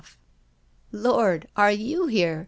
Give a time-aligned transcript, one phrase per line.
[0.01, 2.39] "Oh, lord, are you here?"